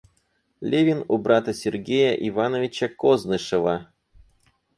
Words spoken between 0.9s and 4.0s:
у брата Сергея Ивановича Кознышева.